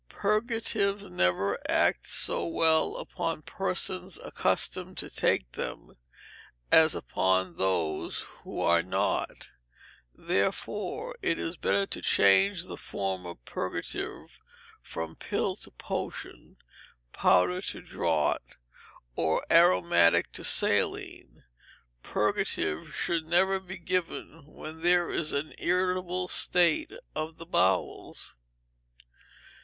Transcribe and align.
Purgatives 0.09 1.03
never 1.03 1.59
act 1.69 2.07
so 2.07 2.43
well 2.43 2.97
upon 2.97 3.43
persons 3.43 4.17
accustomed 4.23 4.97
to 4.97 5.11
take 5.11 5.51
them 5.51 5.95
as 6.71 6.95
upon 6.95 7.57
those 7.57 8.21
who 8.41 8.59
are 8.61 8.81
not, 8.81 9.51
therefore 10.15 11.15
it 11.21 11.37
is 11.37 11.55
better 11.55 11.85
to 11.85 12.01
change 12.01 12.63
the 12.63 12.77
form 12.77 13.27
of 13.27 13.45
purgative 13.45 14.39
from 14.81 15.15
pill 15.15 15.55
to 15.57 15.69
potion, 15.69 16.57
powder 17.13 17.61
to 17.61 17.79
draught, 17.79 18.55
or 19.15 19.45
aromatic 19.51 20.31
to 20.31 20.43
saline. 20.43 21.43
Purgatives 22.01 22.95
should 22.95 23.27
never 23.27 23.59
be 23.59 23.77
given 23.77 24.47
when 24.47 24.81
there 24.81 25.11
is 25.11 25.31
an 25.31 25.53
irritable 25.59 26.27
state 26.27 26.91
of 27.15 27.35
the 27.37 27.45
bowels. 27.45 28.35